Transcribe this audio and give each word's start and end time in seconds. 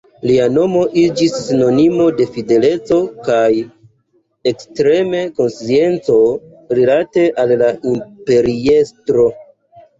Lia 0.27 0.45
nomo 0.51 0.79
iĝis 1.01 1.35
sinonimo 1.47 2.07
de 2.21 2.25
fideleco 2.37 2.97
kaj 3.29 3.37
ekstrema 4.53 5.21
konscienco 5.43 6.19
rilate 6.81 7.31
al 7.47 7.57
la 7.65 7.73
imperiestro. 7.97 9.31